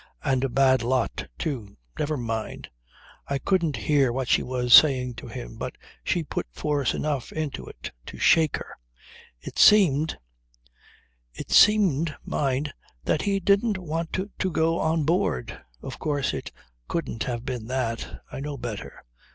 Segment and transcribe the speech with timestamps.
[0.23, 1.77] And a bad lot, too.
[1.99, 2.71] Never mind.
[3.27, 7.67] I couldn't hear what she was saying to him, but she put force enough into
[7.67, 8.73] it to shake her.
[9.41, 10.17] It seemed
[11.35, 12.73] it seemed, mind!
[13.05, 15.61] that he didn't want to go on board.
[15.83, 16.51] Of course it
[16.87, 18.23] couldn't have been that.
[18.31, 19.03] I know better.